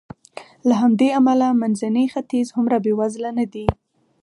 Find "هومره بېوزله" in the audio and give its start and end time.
2.55-3.31